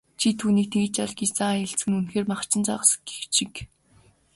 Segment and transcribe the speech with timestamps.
[0.19, 3.53] "Чи түүнийг тэгж ал" гэж заан хэлэлцэх нь үнэхээр махчин мангас гэгч шиг.